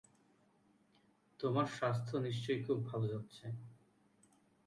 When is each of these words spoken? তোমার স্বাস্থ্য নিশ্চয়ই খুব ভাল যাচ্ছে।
তোমার 1.39 1.67
স্বাস্থ্য 1.77 2.15
নিশ্চয়ই 2.17 2.61
খুব 2.63 2.77
ভাল 2.85 3.01
যাচ্ছে। 3.07 3.45